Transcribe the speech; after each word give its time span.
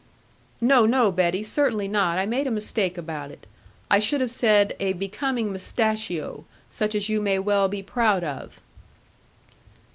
'No, 0.59 0.87
no, 0.87 1.11
Betty, 1.11 1.43
certainly 1.43 1.87
not; 1.87 2.17
I 2.17 2.25
made 2.25 2.47
a 2.47 2.49
mistake 2.49 2.97
about 2.97 3.29
it. 3.29 3.45
I 3.87 3.99
should 3.99 4.19
have 4.19 4.31
said 4.31 4.75
a 4.79 4.93
becoming 4.93 5.51
mustachio, 5.53 6.43
such 6.71 6.95
as 6.95 7.07
you 7.07 7.21
may 7.21 7.37
well 7.37 7.67
be 7.69 7.83
proud 7.83 8.23
of.' 8.23 8.61